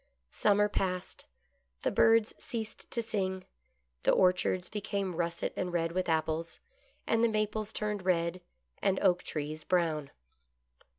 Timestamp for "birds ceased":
1.91-2.89